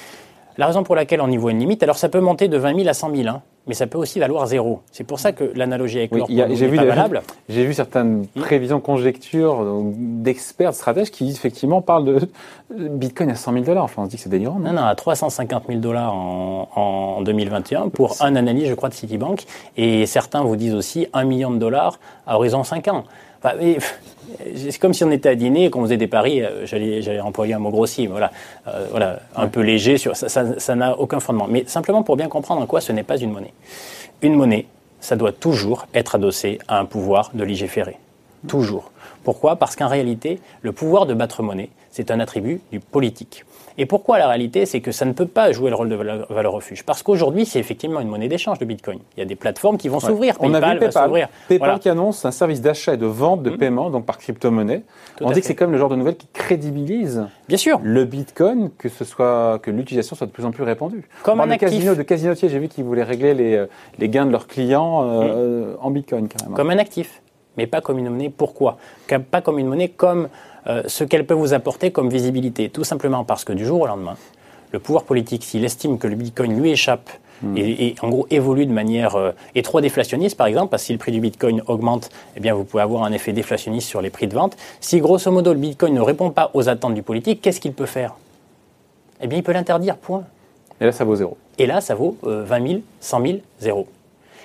La 0.58 0.66
raison 0.66 0.82
pour 0.82 0.94
laquelle 0.94 1.22
on 1.22 1.30
y 1.30 1.38
voit 1.38 1.52
une 1.52 1.58
limite, 1.60 1.82
alors 1.82 1.96
ça 1.96 2.10
peut 2.10 2.20
monter 2.20 2.48
de 2.48 2.58
20 2.58 2.76
000 2.76 2.88
à 2.88 2.92
100 2.92 3.16
000, 3.16 3.28
hein, 3.28 3.40
mais 3.66 3.72
ça 3.72 3.86
peut 3.86 3.96
aussi 3.96 4.18
valoir 4.18 4.46
zéro. 4.46 4.80
C'est 4.92 5.04
pour 5.04 5.18
ça 5.18 5.32
que 5.32 5.44
l'analogie 5.54 5.98
avec 5.98 6.14
l'or 6.14 6.28
n'est 6.28 6.76
pas 6.76 6.84
valable. 6.84 7.22
J'ai 7.48 7.64
vu 7.64 7.72
certaines 7.72 8.26
hmm. 8.34 8.40
prévisions, 8.40 8.80
conjectures 8.80 9.64
d'experts, 9.94 10.72
de 10.72 10.74
stratèges 10.74 11.10
qui 11.10 11.30
effectivement 11.30 11.80
parlent 11.80 12.04
de 12.04 12.28
Bitcoin 12.90 13.30
à 13.30 13.36
100 13.36 13.52
000 13.52 13.64
dollars. 13.64 13.84
Enfin, 13.84 14.02
on 14.02 14.04
se 14.04 14.10
dit 14.10 14.16
que 14.16 14.22
c'est 14.22 14.28
délirant. 14.28 14.58
Non, 14.58 14.72
non, 14.72 14.82
à 14.82 14.94
350 14.94 15.64
000 15.68 15.78
dollars 15.78 16.12
en, 16.12 16.68
en 16.74 17.22
2021 17.22 17.88
pour 17.88 18.16
un 18.20 18.36
analyse, 18.36 18.68
je 18.68 18.74
crois, 18.74 18.90
de 18.90 18.94
Citibank. 18.94 19.44
Et 19.78 20.04
certains 20.04 20.42
vous 20.42 20.56
disent 20.56 20.74
aussi 20.74 21.06
1 21.14 21.24
million 21.24 21.50
de 21.50 21.58
dollars 21.58 21.98
à 22.26 22.36
horizon 22.36 22.64
5 22.64 22.88
ans 22.88 23.04
c'est 23.42 24.78
comme 24.78 24.94
si 24.94 25.04
on 25.04 25.10
était 25.10 25.28
à 25.28 25.34
dîner 25.34 25.66
et 25.66 25.70
qu'on 25.70 25.82
faisait 25.82 25.96
des 25.96 26.06
paris, 26.06 26.42
euh, 26.42 26.66
j'allais 26.66 27.20
employer 27.20 27.54
un 27.54 27.58
mot 27.58 27.70
grossier, 27.70 28.06
voilà, 28.06 28.30
euh, 28.68 28.86
voilà 28.90 29.20
un 29.34 29.48
peu 29.48 29.60
léger, 29.60 29.98
sur, 29.98 30.16
ça 30.16 30.74
n'a 30.74 30.98
aucun 30.98 31.20
fondement. 31.20 31.46
Mais 31.48 31.64
simplement 31.66 32.02
pour 32.02 32.16
bien 32.16 32.28
comprendre 32.28 32.60
en 32.60 32.66
quoi 32.66 32.80
ce 32.80 32.92
n'est 32.92 33.02
pas 33.02 33.16
une 33.16 33.32
monnaie. 33.32 33.52
Une 34.22 34.34
monnaie, 34.34 34.66
ça 35.00 35.16
doit 35.16 35.32
toujours 35.32 35.86
être 35.94 36.14
adossé 36.16 36.58
à 36.68 36.78
un 36.78 36.84
pouvoir 36.84 37.30
de 37.34 37.42
légiférer. 37.44 37.96
Toujours. 38.46 38.90
Pourquoi? 39.24 39.56
Parce 39.56 39.76
qu'en 39.76 39.88
réalité, 39.88 40.40
le 40.62 40.72
pouvoir 40.72 41.06
de 41.06 41.14
battre 41.14 41.42
monnaie, 41.42 41.70
c'est 41.90 42.10
un 42.10 42.20
attribut 42.20 42.60
du 42.72 42.80
politique. 42.80 43.44
Et 43.80 43.86
pourquoi 43.86 44.18
la 44.18 44.28
réalité 44.28 44.66
C'est 44.66 44.82
que 44.82 44.92
ça 44.92 45.06
ne 45.06 45.12
peut 45.14 45.24
pas 45.24 45.52
jouer 45.52 45.70
le 45.70 45.76
rôle 45.76 45.88
de 45.88 45.94
valeur, 45.94 46.52
refuge. 46.52 46.84
Parce 46.84 47.02
qu'aujourd'hui, 47.02 47.46
c'est 47.46 47.58
effectivement 47.58 48.00
une 48.00 48.08
monnaie 48.08 48.28
d'échange 48.28 48.58
de 48.58 48.66
Bitcoin. 48.66 48.98
Il 49.16 49.20
y 49.20 49.22
a 49.22 49.24
des 49.24 49.36
plateformes 49.36 49.78
qui 49.78 49.88
vont 49.88 50.00
s'ouvrir. 50.00 50.34
On 50.40 50.52
a 50.52 50.60
vu 50.60 50.78
PayPal, 50.78 51.28
PayPal 51.48 51.78
qui 51.78 51.88
annonce 51.88 52.26
un 52.26 52.30
service 52.30 52.60
d'achat 52.60 52.92
et 52.92 52.96
de 52.98 53.06
vente 53.06 53.42
de 53.42 53.48
mmh. 53.48 53.56
paiement, 53.56 53.88
donc 53.88 54.04
par 54.04 54.18
crypto-monnaie. 54.18 54.82
On 55.22 55.30
dit 55.30 55.40
que 55.40 55.46
c'est 55.46 55.54
comme 55.54 55.72
le 55.72 55.78
genre 55.78 55.88
de 55.88 55.96
nouvelle 55.96 56.16
qui 56.16 56.26
crédibilise 56.30 57.26
Bien 57.48 57.56
sûr. 57.56 57.80
le 57.82 58.04
Bitcoin, 58.04 58.68
que 58.76 58.90
ce 58.90 59.06
soit 59.06 59.58
que 59.62 59.70
l'utilisation 59.70 60.14
soit 60.14 60.26
de 60.26 60.32
plus 60.32 60.44
en 60.44 60.50
plus 60.50 60.64
répandue. 60.64 61.08
Comme 61.22 61.40
un 61.40 61.56
casino, 61.56 61.94
de 61.94 62.02
casinotiers, 62.02 62.50
j'ai 62.50 62.58
vu 62.58 62.68
qu'ils 62.68 62.84
voulaient 62.84 63.02
régler 63.02 63.32
les, 63.32 63.56
euh, 63.56 63.66
les, 63.98 64.10
gains 64.10 64.26
de 64.26 64.30
leurs 64.30 64.46
clients 64.46 65.04
euh, 65.04 65.72
mmh. 65.72 65.76
en 65.80 65.90
Bitcoin 65.90 66.28
carrément. 66.28 66.54
Comme 66.54 66.68
un 66.68 66.78
actif, 66.78 67.22
mais 67.56 67.66
pas 67.66 67.80
comme 67.80 67.98
une 67.98 68.08
monnaie. 68.08 68.30
Pourquoi? 68.30 68.78
Pas 69.30 69.40
comme 69.40 69.58
une 69.58 69.66
monnaie, 69.66 69.88
comme 69.88 70.28
euh, 70.66 70.82
ce 70.86 71.04
qu'elle 71.04 71.26
peut 71.26 71.34
vous 71.34 71.54
apporter 71.54 71.90
comme 71.90 72.08
visibilité. 72.08 72.68
Tout 72.68 72.84
simplement 72.84 73.24
parce 73.24 73.44
que 73.44 73.52
du 73.52 73.64
jour 73.64 73.80
au 73.80 73.86
lendemain, 73.86 74.16
le 74.72 74.78
pouvoir 74.78 75.04
politique, 75.04 75.44
s'il 75.44 75.64
estime 75.64 75.98
que 75.98 76.06
le 76.06 76.16
Bitcoin 76.16 76.60
lui 76.60 76.70
échappe 76.70 77.10
hmm. 77.42 77.56
et, 77.56 77.94
en 78.02 78.08
gros 78.08 78.26
évolue 78.30 78.66
de 78.66 78.72
manière 78.72 79.16
euh, 79.16 79.32
et 79.54 79.62
trop 79.62 79.80
déflationniste 79.80 80.36
par 80.36 80.46
exemple 80.46 80.68
parce 80.68 80.82
que 80.82 80.88
si 80.88 80.92
le 80.92 80.98
prix 80.98 81.12
du 81.12 81.20
Bitcoin 81.20 81.62
augmente 81.66 82.10
eh 82.36 82.40
bien 82.40 82.54
vous 82.54 82.64
pouvez 82.64 82.82
avoir 82.82 83.02
un 83.04 83.12
effet 83.12 83.32
déflationniste 83.32 83.88
sur 83.88 84.00
les 84.00 84.10
prix 84.10 84.28
de 84.28 84.34
vente 84.34 84.56
si 84.80 85.00
grosso 85.00 85.30
modo 85.32 85.52
le 85.52 85.58
Bitcoin 85.58 85.94
ne 85.94 86.00
répond 86.00 86.30
pas 86.30 86.50
aux 86.54 86.68
attentes 86.68 86.94
du 86.94 87.02
politique 87.02 87.40
qu'est-ce 87.42 87.60
qu'il 87.60 87.72
peut 87.72 87.86
faire? 87.86 88.14
Eh 89.20 89.26
bien 89.26 89.38
il 89.38 89.42
peut 89.42 89.52
l'interdire 89.52 89.96
point 89.96 90.24
et 90.80 90.84
là 90.84 90.92
ça 90.92 91.04
vaut 91.04 91.16
zéro 91.16 91.36
et 91.58 91.66
là 91.66 91.80
ça 91.80 91.94
vaut 91.96 92.16
20 92.22 92.68
000 92.68 92.80
100 93.00 93.26
000 93.26 93.38
zéro 93.58 93.88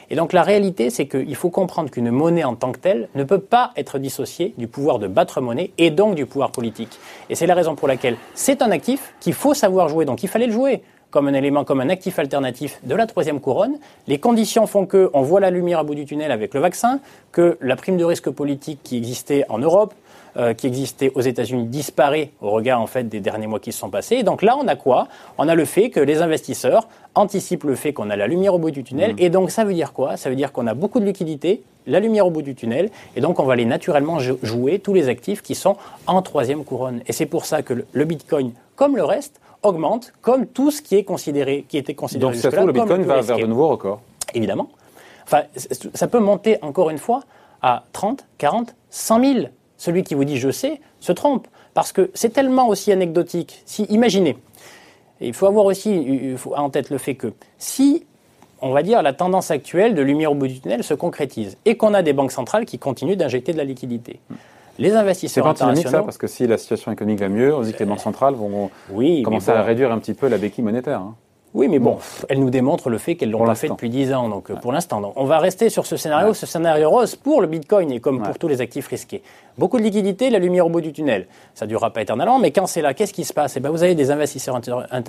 et 0.10 0.16
donc 0.16 0.34
la 0.34 0.44
réalité, 0.44 0.90
c'est 0.90 1.08
qu'il 1.08 1.36
faut 1.36 1.50
comprendre 1.50 1.90
qu'une 1.90 2.12
monnaie 2.12 2.44
en 2.44 2.56
tant 2.56 2.72
que 2.72 2.80
telle 2.80 3.10
ne 3.16 3.24
peut 3.24 3.40
pas 3.40 3.72
être 3.76 4.00
dissociée 4.00 4.54
du 4.58 4.68
pouvoir 4.68 5.00
de 5.00 5.08
battre 5.08 5.42
monnaie 5.42 5.72
et 5.78 5.90
donc 5.90 6.16
du 6.16 6.26
pouvoir 6.26 6.52
politique. 6.52 7.00
Et 7.30 7.36
c'est 7.36 7.48
la 7.48 7.56
raison 7.56 7.76
pour 7.76 7.88
laquelle 7.88 8.18
c'est 8.34 8.62
un 8.62 8.72
actif 8.72 9.14
qu'il 9.20 9.34
faut 9.34 9.54
savoir 9.54 9.90
jouer. 9.90 10.06
Donc 10.06 10.24
il 10.24 10.30
fallait 10.30 10.48
le 10.48 10.54
jouer 10.54 10.82
comme 11.12 11.28
un 11.30 11.34
élément, 11.34 11.64
comme 11.64 11.80
un 11.80 11.90
actif 11.90 12.20
alternatif 12.20 12.80
de 12.84 12.94
la 12.94 13.08
troisième 13.08 13.40
couronne. 13.40 13.78
Les 14.08 14.18
conditions 14.18 14.68
font 14.68 14.86
qu'on 14.86 15.22
voit 15.22 15.40
la 15.40 15.50
lumière 15.50 15.80
à 15.80 15.84
bout 15.84 15.96
du 15.96 16.04
tunnel 16.04 16.30
avec 16.30 16.54
le 16.54 16.60
vaccin, 16.60 17.00
que 17.32 17.58
la 17.62 17.78
prime 17.78 17.96
de 17.96 18.04
risque 18.04 18.30
politique 18.30 18.82
qui 18.84 18.98
existait 18.98 19.46
en 19.48 19.60
Europe, 19.60 19.94
euh, 20.38 20.54
qui 20.54 20.68
existait 20.68 21.12
aux 21.16 21.22
États-Unis 21.22 21.66
disparaît 21.68 22.32
au 22.42 22.52
regard 22.52 22.82
en 22.82 22.88
fait 22.88 23.06
des 23.08 23.20
derniers 23.20 23.48
mois 23.48 23.60
qui 23.60 23.72
se 23.72 23.80
sont 23.80 23.90
passés. 23.90 24.24
donc 24.24 24.42
là, 24.42 24.58
on 24.62 24.68
a 24.68 24.76
quoi? 24.76 25.08
On 25.38 25.48
a 25.48 25.56
le 25.56 25.66
fait 25.66 25.90
que 25.90 26.00
les 26.00 26.22
investisseurs 26.22 26.88
anticipent 27.16 27.64
le 27.64 27.76
fait 27.76 27.94
qu'on 27.94 28.10
a 28.10 28.16
la 28.16 28.28
lumière 28.28 28.54
au 28.54 28.60
bout 28.60 28.72
du 28.72 28.84
tunnel. 28.84 29.14
Mmh. 29.14 29.20
Et 29.20 29.30
donc 29.30 29.52
ça 29.52 29.64
veut 29.64 29.74
dire 29.74 29.94
quoi? 29.94 30.18
Ça 30.18 30.30
veut 30.30 30.36
dire 30.36 30.52
qu'on 30.52 30.68
a 30.68 30.74
beaucoup 30.74 31.00
de 31.00 31.06
liquidités, 31.06 31.64
la 31.88 32.00
lumière 32.00 32.28
au 32.28 32.32
bout 32.32 32.42
du 32.42 32.54
tunnel, 32.54 32.90
et 33.16 33.22
donc 33.22 33.40
on 33.40 33.44
va 33.44 33.54
aller 33.54 33.66
naturellement 33.66 34.20
jouer 34.20 34.80
tous 34.80 34.94
les 34.94 35.08
actifs 35.08 35.42
qui 35.42 35.56
sont 35.56 35.78
en 36.08 36.22
troisième 36.22 36.64
couronne. 36.64 37.02
Et 37.08 37.14
c'est 37.14 37.26
pour 37.26 37.46
ça 37.46 37.62
que 37.62 37.86
le 37.92 38.06
Bitcoin, 38.06 38.52
comme 38.76 38.98
le 38.98 39.04
reste, 39.04 39.40
augmente, 39.64 40.14
comme 40.22 40.48
tout 40.48 40.72
ce 40.72 40.82
qui 40.82 40.96
est 40.96 41.04
considéré, 41.04 41.66
qui 41.68 41.78
était 41.78 41.94
considéré 41.94 42.34
Donc 42.34 42.42
ça 42.42 42.52
se 42.52 42.56
le 42.56 42.72
Bitcoin 42.72 43.04
va 43.04 43.22
vers 43.22 43.38
de 43.38 43.46
nouveaux 43.46 43.70
records. 43.70 44.02
Évidemment. 44.34 44.70
Enfin, 45.26 45.44
ça 45.94 46.08
peut 46.08 46.20
monter 46.20 46.58
encore 46.62 46.90
une 46.90 46.98
fois 46.98 47.22
à 47.62 47.84
30, 47.94 48.26
40, 48.38 48.76
100 48.90 49.24
000 49.24 49.46
celui 49.78 50.04
qui 50.04 50.16
vous 50.16 50.26
dit 50.26 50.38
je 50.38 50.50
sais 50.50 50.82
se 51.00 51.12
trompe. 51.12 51.48
Parce 51.74 51.92
que 51.92 52.10
c'est 52.14 52.30
tellement 52.30 52.70
aussi 52.70 52.92
anecdotique. 52.92 53.62
Si, 53.66 53.84
imaginez, 53.84 54.38
il 55.20 55.34
faut 55.34 55.46
avoir 55.46 55.66
aussi 55.66 56.36
en 56.56 56.70
tête 56.70 56.90
le 56.90 56.98
fait 56.98 57.16
que 57.16 57.34
si, 57.58 58.06
on 58.62 58.72
va 58.72 58.82
dire, 58.84 59.02
la 59.02 59.14
tendance 59.14 59.52
actuelle 59.52 59.94
de 59.94 60.02
lumière 60.02 60.32
au 60.32 60.36
bout 60.36 60.48
du 60.48 60.60
tunnel 60.60 60.84
se 60.84 60.94
concrétise 60.94 61.58
et 61.66 61.76
qu'on 61.76 61.94
a 61.94 62.02
des 62.02 62.14
banques 62.14 62.32
centrales 62.32 62.66
qui 62.66 62.80
continuent 62.80 63.18
d'injecter 63.18 63.52
de 63.52 63.58
la 63.58 63.66
liquidité, 63.66 64.20
les 64.80 64.94
investisseurs 64.94 65.48
internationaux. 65.48 65.90
ça, 65.90 66.04
parce 66.04 66.18
que 66.18 66.28
si 66.28 66.48
la 66.48 66.58
situation 66.58 66.92
économique 66.92 67.20
va 67.20 67.30
mieux, 67.30 67.54
on 67.54 67.62
dit 67.62 67.74
que 67.74 67.80
les 67.80 67.86
banques 67.86 68.00
centrales 68.00 68.36
vont 68.36 68.70
commencer 69.24 69.52
à 69.52 69.62
réduire 69.62 69.92
un 69.92 70.00
petit 70.00 70.14
peu 70.14 70.28
la 70.28 70.38
béquille 70.38 70.64
monétaire. 70.64 71.00
Hein. 71.00 71.16
Oui, 71.56 71.70
mais 71.70 71.80
bon, 71.80 72.00
elle 72.28 72.42
nous 72.42 72.50
démontre 72.50 72.90
le 72.90 72.98
fait 72.98 73.16
qu'elle 73.16 73.32
l'ont 73.32 73.46
pas 73.46 73.56
fait 73.56 73.70
depuis 73.70 73.90
10 73.90 74.14
ans. 74.14 74.28
Donc, 74.28 74.52
pour 74.60 74.74
l'instant, 74.74 75.14
on 75.16 75.24
va 75.24 75.40
rester 75.40 75.70
sur 75.70 75.86
ce 75.86 75.96
scénario, 75.96 76.34
ce 76.34 76.46
scénario 76.46 76.90
rose 76.90 77.16
pour 77.16 77.40
le 77.40 77.48
Bitcoin 77.48 77.92
et 77.94 78.02
comme 78.02 78.22
pour 78.22 78.38
tous 78.38 78.50
les 78.50 78.60
actifs 78.60 78.88
risqués. 78.90 79.24
Beaucoup 79.58 79.78
de 79.78 79.84
liquidités, 79.84 80.30
la 80.30 80.40
lumière 80.40 80.66
au 80.66 80.70
bout 80.70 80.82
du 80.82 80.92
tunnel. 80.92 81.28
Ça 81.54 81.64
ne 81.64 81.70
durera 81.70 81.92
pas 81.92 82.02
éternellement, 82.02 82.40
mais 82.40 82.52
quand 82.52 82.68
c'est 82.68 82.82
là, 82.82 82.94
qu'est-ce 82.94 83.14
qui 83.14 83.24
se 83.24 83.32
passe? 83.32 83.56
Eh 83.56 83.62
ben, 83.62 83.70
Vous 83.70 83.84
avez 83.84 83.96
des 83.96 84.12
investisseurs 84.12 84.60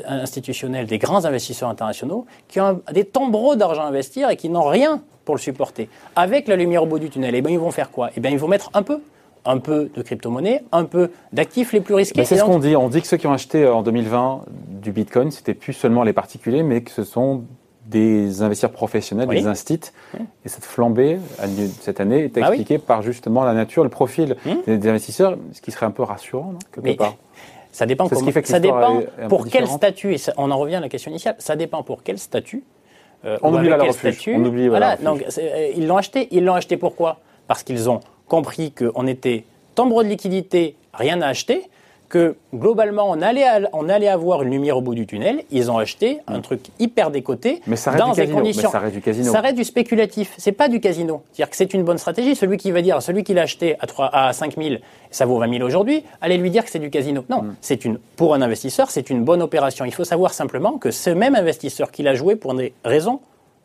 institutionnels, 0.07 0.87
des 0.87 0.99
grands 0.99 1.25
investisseurs 1.25 1.69
internationaux 1.69 2.27
qui 2.47 2.61
ont 2.61 2.81
des 2.93 3.05
tombereaux 3.05 3.57
d'argent 3.57 3.83
à 3.83 3.87
investir 3.87 4.31
et 4.31 4.37
qui 4.37 4.49
n'ont 4.49 4.69
rien 4.69 5.03
pour 5.25 5.35
le 5.35 5.41
supporter. 5.41 5.89
Avec 6.15 6.47
la 6.47 6.55
lumière 6.55 6.85
au 6.85 6.87
bout 6.87 7.01
du 7.01 7.11
tunnel, 7.11 7.35
eh 7.35 7.43
ben, 7.43 7.51
ils 7.51 7.59
vont 7.59 7.73
faire 7.73 7.91
quoi? 7.91 8.11
Eh 8.17 8.21
ben, 8.21 8.33
Ils 8.33 8.39
vont 8.39 8.47
mettre 8.47 8.71
un 8.73 8.85
peu 8.85 9.01
un 9.47 9.59
peu 9.59 9.91
de 9.95 10.03
crypto-monnaie, 10.03 10.63
un 10.73 10.85
peu 10.85 11.11
d'actifs 11.33 11.73
les 11.73 11.81
plus 11.81 11.95
risqués. 11.95 12.25
c'est 12.25 12.37
ce 12.37 12.45
qu'on 12.45 12.59
dit. 12.59 12.77
On 12.77 12.89
dit 12.89 13.01
que 13.01 13.07
ceux 13.07 13.17
qui 13.17 13.27
ont 13.27 13.33
acheté 13.33 13.65
euh, 13.65 13.75
en 13.75 13.83
2020 13.83 14.45
du 14.83 14.93
Bitcoin, 14.93 15.31
c'était 15.31 15.55
plus 15.55 15.73
seulement 15.73 16.03
les 16.03 16.13
particuliers, 16.13 16.63
mais 16.63 16.83
que 16.83 16.91
ce 16.91 17.05
sont 17.05 17.45
des 17.87 18.43
investisseurs 18.43 18.73
professionnels, 18.73 19.29
des 19.29 19.47
instituts. 19.47 19.93
Et 20.45 20.49
cette 20.49 20.65
flambée 20.65 21.19
cette 21.81 22.01
année 22.01 22.25
est 22.25 22.35
bah 22.35 22.49
expliquée 22.49 22.79
par 22.79 23.03
justement 23.03 23.45
la 23.45 23.55
nature, 23.55 23.85
le 23.85 23.91
profil 23.91 24.37
hmm. 24.45 24.77
des, 24.79 24.89
investisseurs, 24.89 25.37
ce 25.53 25.61
qui 25.61 25.71
serait 25.71 25.87
un 25.87 25.93
peu 25.93 26.03
rassurant, 26.03 26.53
non, 26.53 26.59
quelque 26.73 26.85
mais, 26.85 26.97
Ça 27.77 27.85
dépend, 27.85 28.09
ça 28.45 28.59
dépend 28.59 29.03
pour 29.29 29.47
quel 29.49 29.67
statut, 29.67 30.15
et 30.15 30.21
on 30.39 30.51
en 30.51 30.57
revient 30.57 30.77
à 30.77 30.81
la 30.81 30.89
question 30.89 31.11
initiale, 31.11 31.35
ça 31.39 31.57
dépend 31.57 31.83
pour 31.83 32.03
quel 32.03 32.19
statut. 32.19 32.65
Euh, 33.27 33.37
on, 33.43 33.55
oublie 33.55 33.69
la 33.69 33.77
refuge. 33.77 34.31
on 34.35 34.45
oublie 34.47 34.69
voilà, 34.69 34.97
donc, 34.97 35.23
euh, 35.37 35.73
ils 35.77 35.87
l'ont 35.87 35.99
acheté. 35.99 36.29
Ils 36.31 36.43
l'ont 36.43 36.55
acheté 36.55 36.79
pourquoi? 36.79 37.19
Parce 37.49 37.63
qu'ils 37.63 37.91
ont 37.91 38.01
compris 38.29 38.73
qu'on 38.73 39.07
était 39.07 39.45
tombereau 39.75 40.03
de 40.03 40.09
liquidité, 40.09 40.75
rien 40.95 41.21
à 41.23 41.29
acheter, 41.29 41.69
que 42.09 42.37
globalement 42.55 43.11
on 43.11 43.21
allait, 43.21 43.45
on 43.73 43.89
allait 43.89 44.07
avoir 44.07 44.45
une 44.45 44.51
lumière 44.53 44.77
au 44.77 44.81
bout 44.81 44.95
du 44.95 45.07
tunnel. 45.09 45.43
Ils 45.51 45.73
ont 45.73 45.77
acheté 45.79 46.21
un 46.29 46.41
truc 46.41 46.61
hyper 46.79 47.11
décoté 47.11 47.61
mais 47.67 47.75
ça 47.75 47.93
dans 47.97 48.13
des 48.13 48.29
conditions. 48.29 48.69
Mais 48.69 48.73
ça 48.73 48.79
reste 48.79 48.95
du 48.95 49.01
casino. 49.03 49.33
Ça 49.33 49.41
reste 49.41 49.57
du 49.57 49.65
spéculatif. 49.65 50.33
C'est 50.39 50.53
pas 50.53 50.69
du 50.69 50.79
casino. 50.79 51.23
C'est-à-dire 51.33 51.51
que 51.51 51.57
c'est 51.57 51.75
une 51.75 51.83
bonne 51.83 51.99
stratégie. 51.99 52.37
Celui 52.37 52.59
qui 52.59 52.71
va 52.71 52.81
dire, 52.81 53.03
celui 53.03 53.25
qui 53.25 53.35
l'a 53.35 53.43
acheté 53.43 53.75
à 53.81 53.89
3, 53.89 54.11
à 54.15 54.33
5 54.33 54.55
000, 54.57 54.77
ça 55.11 55.27
vaut 55.27 55.39
20 55.41 55.51
000 55.55 55.65
aujourd'hui, 55.67 56.05
allez 56.21 56.39
lui 56.39 56.51
dire 56.51 56.65
que 56.65 56.71
c'est 56.71 56.79
du 56.79 56.91
casino. 56.91 57.25
Non, 57.29 57.43
Mm. 57.43 57.55
c'est 57.61 57.85
une, 57.85 57.99
pour 58.15 58.35
un 58.35 58.41
investisseur, 58.41 58.89
c'est 58.93 59.11
une 59.11 59.25
bonne 59.25 59.43
opération. 59.43 59.85
Il 59.85 59.93
faut 59.93 60.05
savoir 60.05 60.33
simplement 60.33 60.79
que 60.79 60.93
ce 60.93 61.11
même 61.11 61.35
investisseur 61.35 61.91
qui 61.91 62.05
l'a 62.05 62.15
joué 62.15 62.37
pour 62.37 62.55
des 62.55 62.73
raisons 62.85 63.19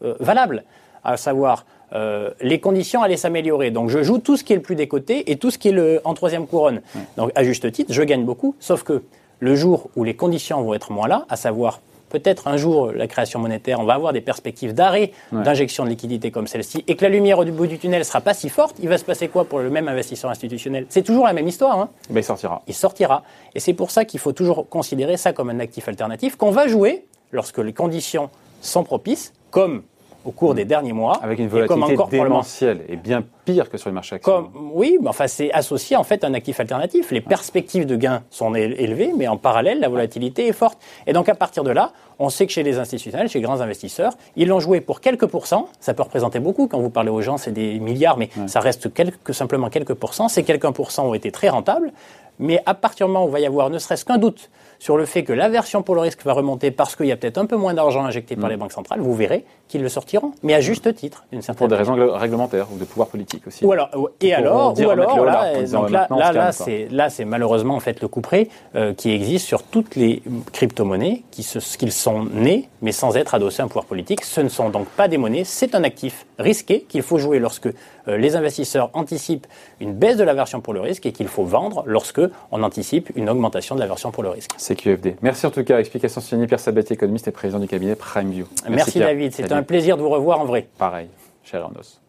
euh, 0.04 0.16
valables, 0.20 0.64
à 1.04 1.16
savoir 1.16 1.64
euh, 1.94 2.32
les 2.42 2.60
conditions 2.60 3.02
allaient 3.04 3.18
s'améliorer. 3.18 3.72
Donc 3.72 3.90
je 3.90 4.02
joue 4.04 4.18
tout 4.20 4.38
ce 4.38 4.44
qui 4.44 4.54
est 4.54 4.58
le 4.58 4.62
plus 4.62 4.76
décoté 4.76 5.32
et 5.32 5.36
tout 5.38 5.52
ce 5.52 5.58
qui 5.58 5.70
est 5.70 5.74
le, 5.74 6.02
en 6.06 6.14
troisième 6.14 6.48
couronne. 6.48 6.82
Donc 7.18 7.32
à 7.36 7.44
juste 7.44 7.72
titre, 7.72 7.92
je 7.94 8.02
gagne 8.04 8.24
beaucoup, 8.26 8.56
sauf 8.60 8.84
que 8.84 9.04
le 9.40 9.56
jour 9.56 9.90
où 9.96 10.04
les 10.04 10.16
conditions 10.16 10.62
vont 10.62 10.74
être 10.74 10.92
moins 10.92 11.08
là, 11.08 11.26
à 11.30 11.36
savoir 11.36 11.82
peut-être 12.10 12.50
un 12.50 12.58
jour 12.58 12.92
la 12.92 13.08
création 13.08 13.40
monétaire, 13.40 13.80
on 13.80 13.86
va 13.86 13.94
avoir 13.94 14.12
des 14.12 14.20
perspectives 14.20 14.74
d'arrêt 14.74 15.12
Ouais. 15.32 15.44
d'injection 15.44 15.86
de 15.86 15.90
liquidité 15.90 16.30
comme 16.30 16.46
celle-ci, 16.46 16.84
et 16.88 16.96
que 16.98 17.04
la 17.06 17.10
lumière 17.10 17.40
au 17.40 17.46
bout 17.46 17.68
du 17.68 17.78
tunnel 17.80 18.04
sera 18.04 18.20
pas 18.20 18.34
si 18.34 18.50
forte, 18.50 18.76
il 18.84 18.90
va 18.90 18.98
se 18.98 19.06
passer 19.06 19.30
quoi 19.30 19.46
pour 19.46 19.60
le 19.60 19.70
même 19.70 19.88
investisseur 19.88 20.30
institutionnel? 20.30 20.86
C'est 20.90 21.04
toujours 21.04 21.26
la 21.26 21.32
même 21.32 21.48
histoire. 21.48 21.80
Hein 21.80 21.90
Ben, 22.10 22.20
il 22.20 22.24
sortira. 22.24 22.62
il 22.68 22.74
sortira. 22.74 23.24
Et 23.56 23.62
c'est 23.62 23.74
pour 23.74 23.92
ça 23.92 24.04
qu'il 24.04 24.20
faut 24.20 24.34
toujours 24.34 24.68
considérer 24.68 25.16
ça 25.16 25.32
comme 25.32 25.50
un 25.50 25.60
actif 25.62 25.88
alternatif 25.88 26.36
qu'on 26.36 26.52
va 26.52 26.68
jouer 26.68 27.06
lorsque 27.32 27.60
les 27.60 27.72
conditions 27.74 28.30
sont 28.62 28.84
propices, 28.84 29.32
comme 29.50 29.82
au 30.26 30.32
cours 30.32 30.54
des 30.54 30.66
derniers 30.66 30.94
mois, 30.94 31.18
Avec 31.24 31.40
une 31.40 31.46
et 31.46 31.50
comme 31.50 31.80
volatilité 31.80 32.18
moment. 32.18 32.30
démentielle 32.30 32.82
et 32.90 32.96
bien 32.96 33.24
pire 33.46 33.70
que 33.70 33.78
sur 33.78 33.90
les 33.90 33.94
marchés 33.94 34.16
actions. 34.16 34.32
Comme, 34.32 34.52
oui, 34.74 34.98
mais 35.02 35.08
enfin, 35.10 35.28
c'est 35.28 35.52
associé 35.52 35.96
en 35.98 36.04
fait 36.04 36.24
à 36.24 36.28
un 36.28 36.34
actif 36.34 36.60
alternatif. 36.60 37.12
Les 37.12 37.22
perspectives 37.22 37.86
de 37.86 37.96
gains 37.96 38.22
sont 38.30 38.52
éle- 38.54 38.76
élevées, 38.78 39.14
mais 39.18 39.28
en 39.28 39.38
parallèle, 39.38 39.80
la 39.80 39.90
volatilité 39.90 40.48
est 40.48 40.54
forte. 40.54 40.78
Et 41.08 41.14
donc, 41.14 41.28
à 41.30 41.36
partir 41.36 41.64
de 41.64 41.72
là, 41.72 41.92
on 42.20 42.30
sait 42.30 42.46
que 42.46 42.52
chez 42.52 42.62
les 42.64 42.78
institutionnels, 42.78 43.30
chez 43.30 43.40
les 43.40 43.46
grands 43.46 43.62
investisseurs, 43.62 44.14
ils 44.36 44.48
l'ont 44.48 44.60
joué 44.60 44.80
pour 44.80 45.02
quelques 45.02 45.26
pourcents. 45.26 45.68
Ça 45.80 45.94
peut 45.96 46.04
représenter 46.04 46.40
beaucoup. 46.40 46.68
Quand 46.68 46.80
vous 46.80 46.92
parlez 46.92 47.10
aux 47.10 47.22
gens, 47.22 47.38
c'est 47.38 47.52
des 47.52 47.80
milliards, 47.80 48.18
mais 48.18 48.30
ça 48.48 48.60
reste 48.60 48.94
quelques, 48.94 49.34
simplement 49.34 49.70
quelques 49.70 49.96
pourcents. 49.96 50.28
Ces 50.28 50.44
quelques 50.44 50.70
pourcents 50.72 51.08
ont 51.08 51.14
été 51.16 51.32
très 51.32 51.50
rentables. 51.50 51.92
Mais 52.40 52.62
à 52.66 52.74
partir 52.74 53.08
du 53.08 53.14
moment 53.14 53.26
où 53.26 53.30
il 53.30 53.32
va 53.34 53.40
y 53.40 53.46
avoir 53.46 53.70
ne 53.70 53.78
serait-ce 53.78 54.04
qu'un 54.06 54.18
doute 54.18 54.50
sur 54.82 54.98
le 54.98 55.06
fait 55.06 55.24
que 55.24 55.32
l'aversion 55.32 55.84
pour 55.84 55.94
le 55.94 56.02
risque 56.02 56.26
va 56.26 56.34
remonter 56.34 56.72
parce 56.72 56.96
qu'il 56.96 57.06
y 57.06 57.12
a 57.12 57.16
peut-être 57.16 57.38
un 57.38 57.46
peu 57.46 57.56
moins 57.56 57.76
d'argent 57.76 58.04
injecté 58.04 58.36
par 58.36 58.50
les 58.50 58.58
banques 58.58 58.72
centrales, 58.72 59.00
vous 59.00 59.14
verrez 59.14 59.46
qu'ils 59.68 59.84
le 59.84 59.90
sortiront, 59.90 60.32
mais 60.42 60.56
à 60.56 60.60
juste 60.60 60.96
titre, 60.96 61.24
d'une 61.32 61.44
certaine 61.44 61.60
Pour 61.60 61.68
des 61.68 61.76
raisons 61.76 61.96
gl- 61.96 62.10
réglementaires 62.18 62.66
ou 62.74 62.80
de 62.80 62.84
pouvoir 62.84 63.08
politique 63.08 63.46
aussi. 63.46 63.64
Ou 63.64 63.72
alors, 63.74 63.90
et 64.22 64.34
alors, 64.34 64.74
ou 64.76 64.90
alors, 64.90 65.24
là, 65.24 66.08
donc 66.08 66.54
c'est 66.54 66.88
là, 66.90 67.12
c'est 67.12 67.26
malheureusement 67.26 67.76
en 67.76 67.80
fait 67.80 68.02
le 68.02 68.08
coup 68.08 68.22
près 68.22 68.48
euh, 68.74 68.96
qui 68.96 69.12
existe 69.12 69.46
sur 69.46 69.62
toutes 69.62 69.96
les 69.96 70.24
crypto-monnaies 70.52 71.22
qui 71.30 71.48
qu'ils 71.78 71.92
sont 71.92 72.24
nés, 72.24 72.68
mais 72.82 72.92
sans 72.92 73.16
être 73.18 73.36
adossés 73.36 73.62
à 73.62 73.66
un 73.66 73.68
pouvoir 73.68 73.86
politique. 73.86 74.26
Ce 74.26 74.42
ne 74.42 74.50
sont 74.50 74.70
donc 74.70 74.88
pas 74.88 75.08
des 75.08 75.20
monnaies, 75.20 75.44
c'est 75.44 75.76
un 75.76 75.84
actif 75.84 76.26
risqué 76.40 76.82
qu'il 76.90 77.04
faut 77.04 77.20
jouer 77.20 77.38
lorsque 77.38 77.70
les 78.08 78.36
investisseurs 78.36 78.90
anticipent 78.94 79.48
une 79.80 79.94
baisse 79.94 80.18
de 80.18 80.24
l'aversion 80.24 80.62
pour 80.62 80.74
le 80.74 80.82
risque 80.82 81.06
et 81.06 81.12
qu'il 81.12 81.28
faut 81.28 81.44
vendre 81.44 81.84
lorsque 81.86 82.22
on 82.52 82.64
anticipe 82.64 83.12
une 83.16 83.30
augmentation 83.30 83.76
de 83.76 83.80
l'aversion 83.80 84.12
pour 84.12 84.24
le 84.24 84.30
risque. 84.30 84.52
C'est 84.58 84.76
QFD. 84.76 85.18
Merci 85.22 85.46
en 85.46 85.52
tout 85.52 85.64
cas. 85.64 85.80
Explication 85.80 86.22
signée 86.22 86.48
Pierre 86.48 86.60
Sabatier, 86.60 86.96
économiste 86.96 87.28
et 87.28 87.32
président 87.32 87.60
du 87.60 87.68
cabinet 87.68 87.96
PrimeView. 87.96 88.46
Merci, 88.70 88.94
Pierre. 88.94 89.08
David, 89.08 89.34
c'est 89.34 89.52
un 89.52 89.64
plaisir 89.64 89.98
de 89.98 90.02
vous 90.02 90.10
revoir 90.10 90.40
en 90.40 90.46
vrai. 90.46 90.68
Pareil, 90.78 91.08
cher 91.44 91.62
Ernos. 91.62 92.00